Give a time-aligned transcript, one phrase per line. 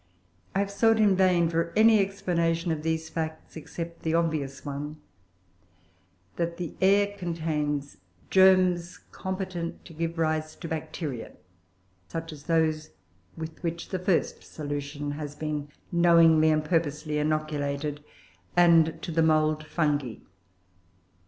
[0.55, 4.99] I have sought in vain for any explanation of these facts, except the obvious one,
[6.37, 7.97] that the air contains
[8.31, 11.33] germs competent to give rise to Bacteria,
[12.07, 12.89] such as those
[13.37, 18.03] with which the first solution has been knowingly and purposely inoculated,
[18.57, 20.15] and to the mould Fungi.